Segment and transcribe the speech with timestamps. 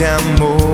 [0.00, 0.69] dulce amor.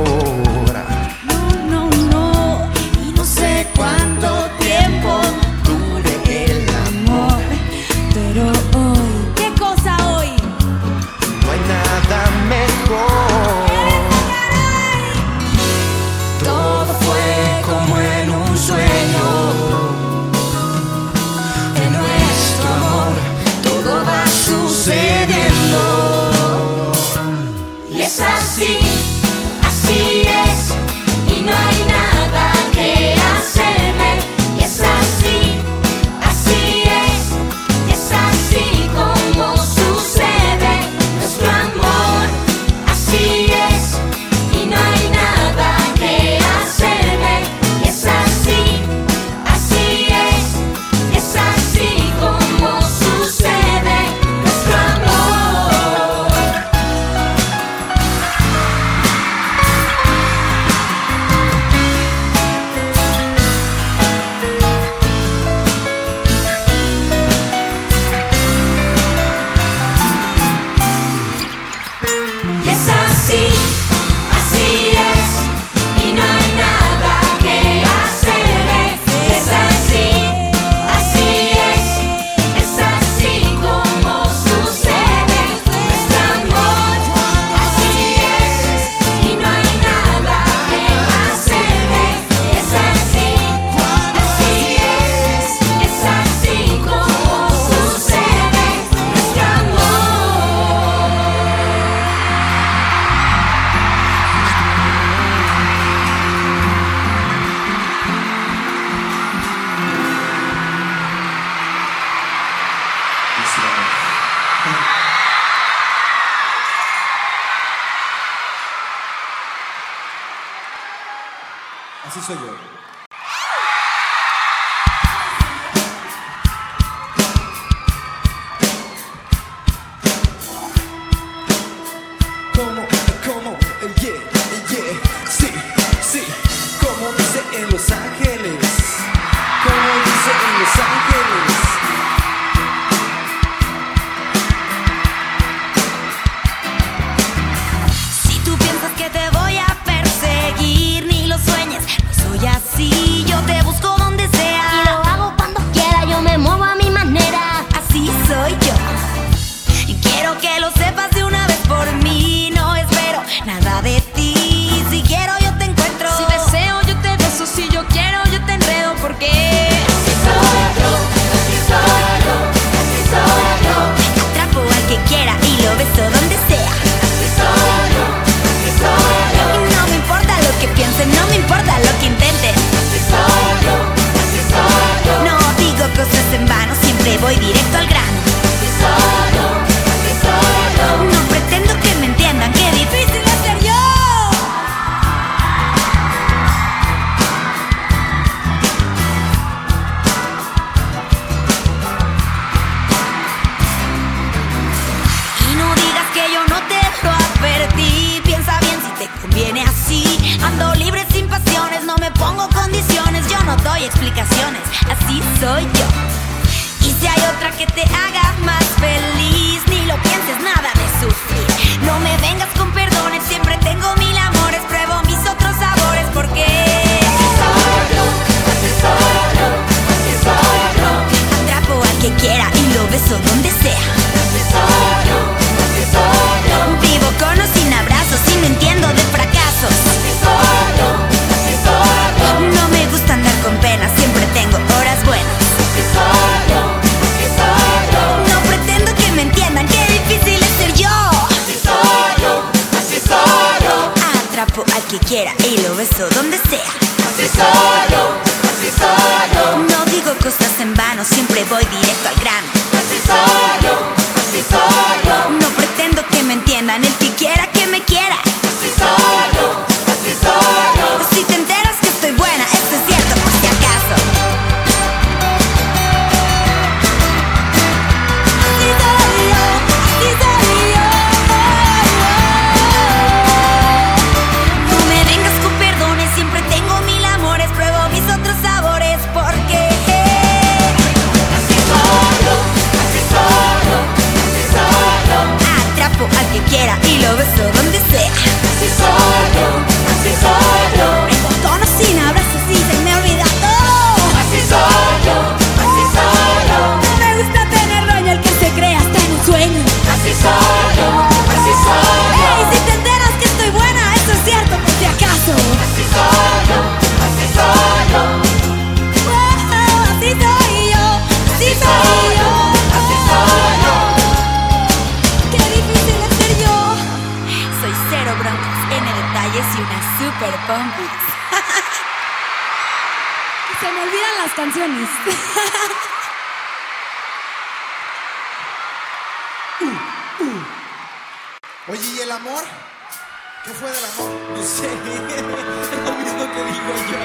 [343.45, 344.11] ¿Qué fue del amor?
[344.37, 344.73] No sé, es
[345.85, 347.01] lo mismo que digo yo.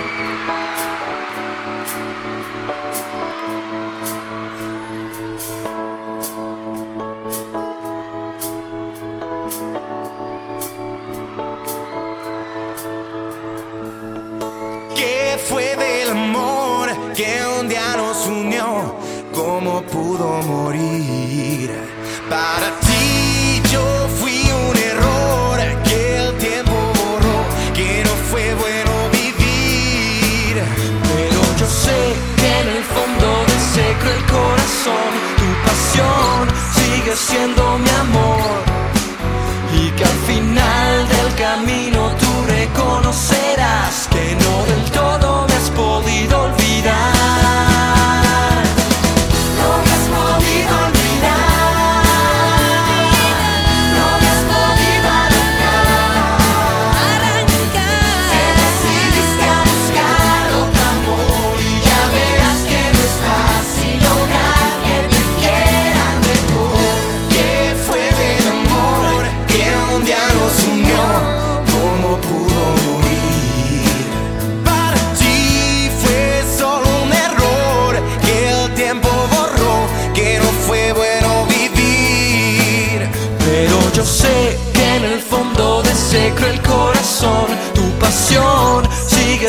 [14.96, 18.96] ¿Qué fue del amor que un día nos unió?
[19.34, 21.72] ¿Cómo pudo morir
[22.30, 22.91] para ti?
[37.22, 37.71] siendo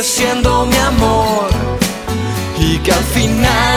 [0.03, 1.51] siendo mi amor.
[2.59, 3.72] Y que al final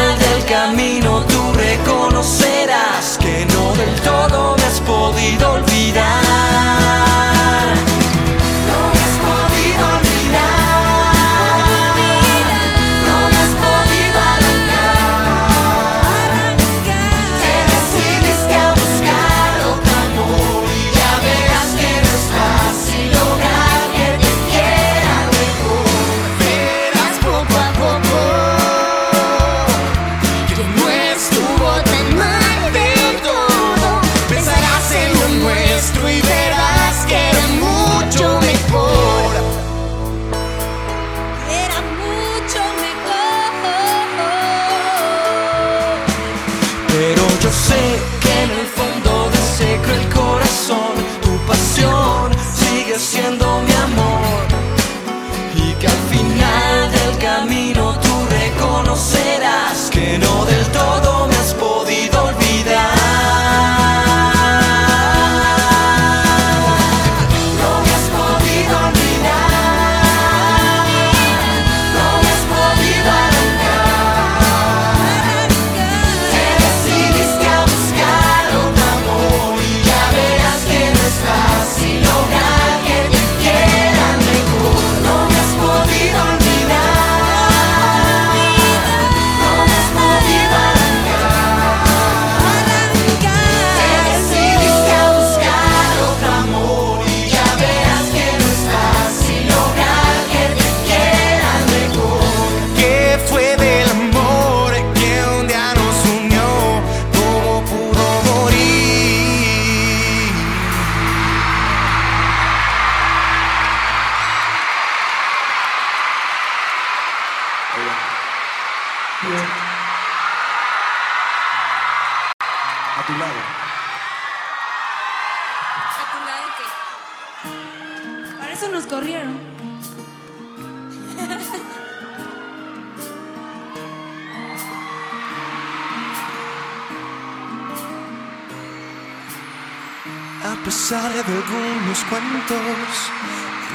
[140.46, 142.92] A pesar de algunos cuentos,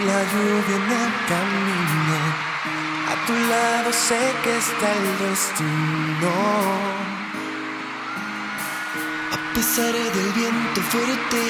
[0.07, 2.19] la lluvia en el camino,
[3.11, 6.33] a tu lado sé que está el destino.
[9.33, 11.43] A pesar del viento fuerte,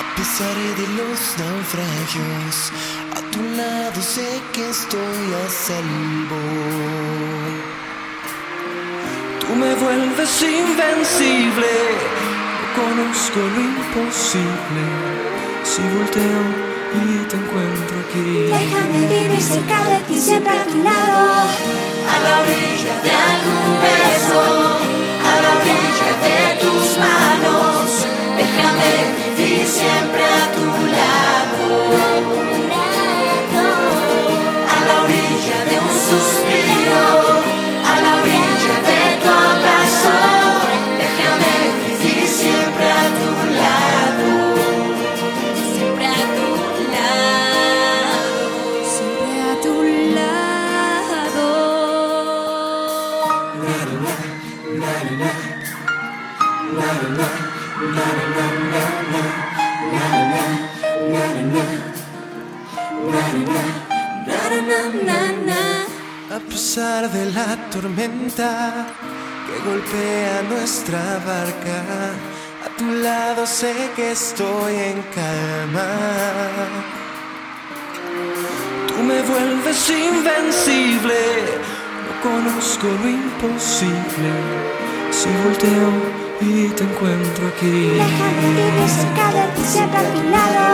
[0.00, 2.72] a pesar de los naufragios,
[3.16, 6.40] a tu lado sé que estoy a salvo.
[9.40, 11.74] Tú me vuelves invencible,
[12.76, 14.82] no conozco lo imposible.
[15.64, 16.42] Si volteo
[16.94, 18.28] y te encuentro aquí.
[18.52, 21.48] Déjame vivir cerca de ti, siempre a tu lado.
[22.12, 24.42] A la orilla de algún beso,
[25.24, 28.06] a la orilla de tus manos.
[28.36, 28.90] Déjame
[29.36, 31.68] vivir siempre a tu lado.
[34.68, 37.25] A la orilla de un suspiro,
[66.76, 68.86] pesar de la tormenta
[69.46, 71.78] que golpea nuestra barca,
[72.66, 75.88] a tu lado sé que estoy en calma.
[78.88, 81.22] Tú me vuelves invencible,
[82.04, 84.30] no conozco lo imposible.
[85.12, 85.90] Si volteo
[86.42, 87.76] y te encuentro aquí.
[88.04, 90.66] Déjame vivir cerca de ti, siempre a tu lado.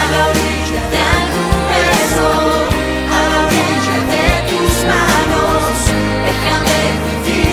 [0.00, 2.55] A la orilla de algún beso,
[6.36, 6.78] déjame
[7.24, 7.45] vivir siempre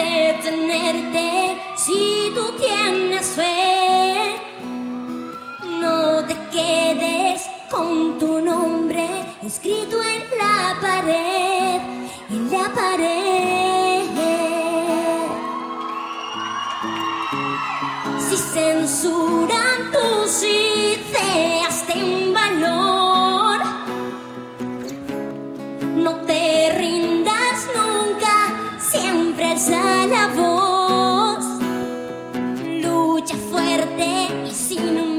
[0.00, 4.36] placer tenerte si tú tienes fe.
[5.80, 9.08] No te quedes con tu nombre
[9.42, 11.80] escrito en la pared,
[12.30, 14.04] en la pared.
[18.28, 21.49] Si censuran tus ideas
[34.00, 35.09] y si no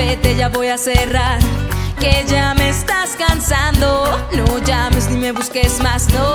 [0.00, 1.38] gafete ya voy a cerrar.
[1.98, 4.04] Que ya me estás cansando.
[4.34, 6.29] No llames ni me busques más, no.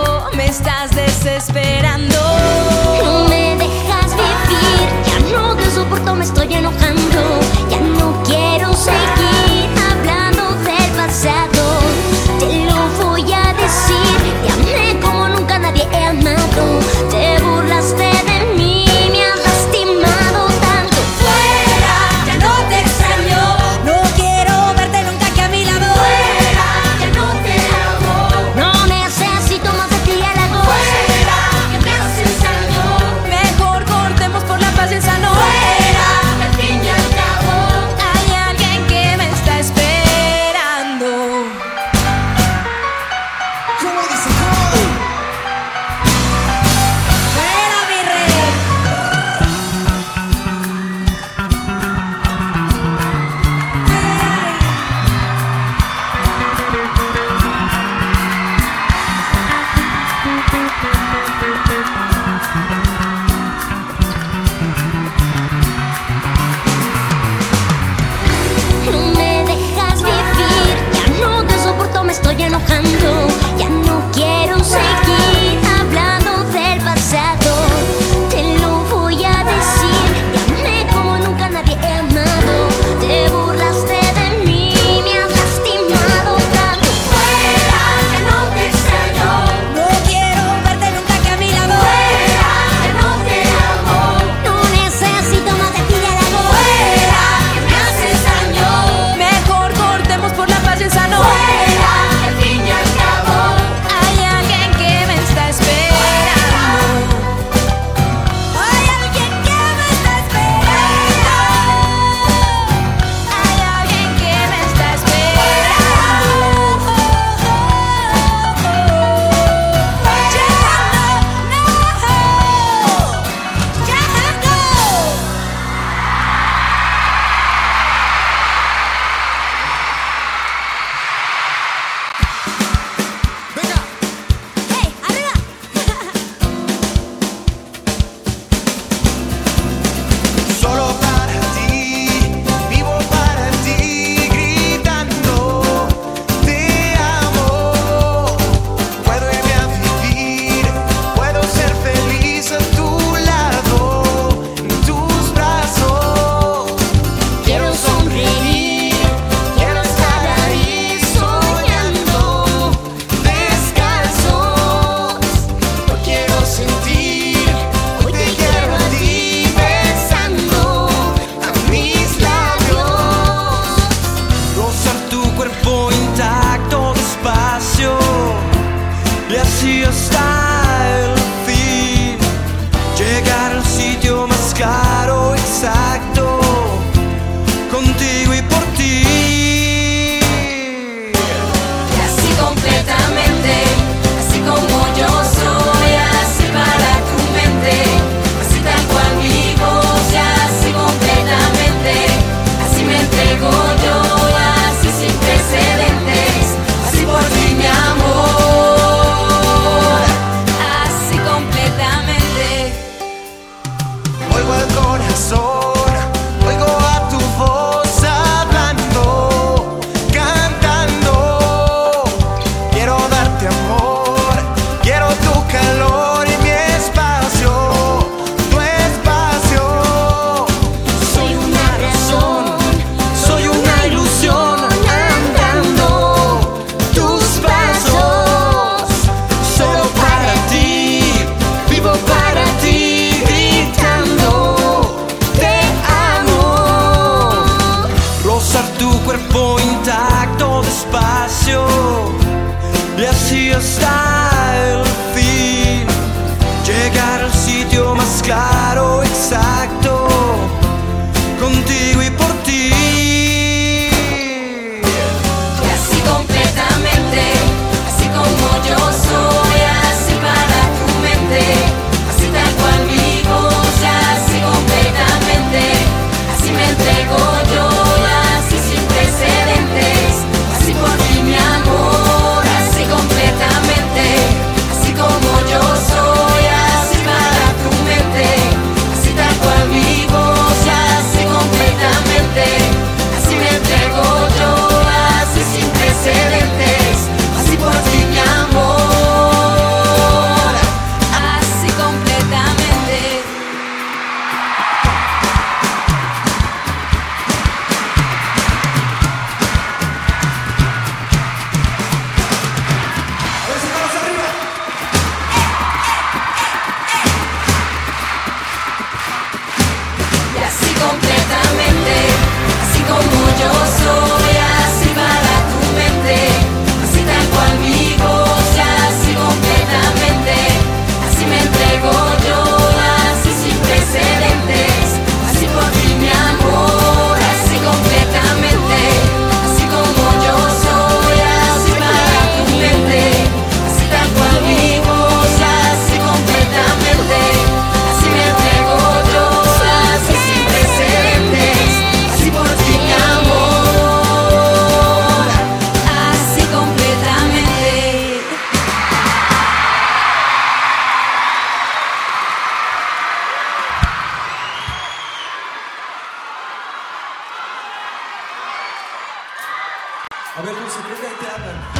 [370.98, 371.75] We're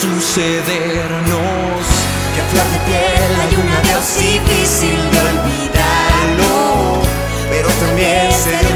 [0.00, 1.84] sucedernos.
[2.34, 7.02] Que a flor de piel hay un adiós difícil de olvidarlo,
[7.50, 8.67] pero también este será.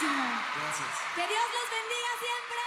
[0.00, 0.94] Gracias.
[1.16, 2.62] Que Dios los bendiga siempre.